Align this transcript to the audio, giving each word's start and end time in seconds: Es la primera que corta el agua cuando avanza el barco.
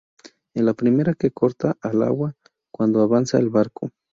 Es 0.55 0.63
la 0.63 0.73
primera 0.73 1.13
que 1.13 1.29
corta 1.29 1.77
el 1.83 2.01
agua 2.01 2.33
cuando 2.71 3.03
avanza 3.03 3.37
el 3.37 3.49
barco. 3.49 3.91